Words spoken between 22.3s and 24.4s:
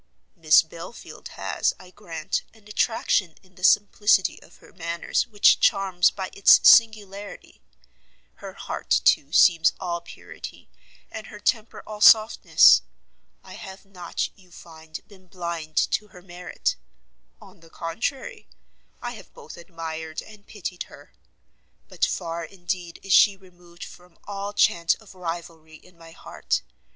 indeed is she removed from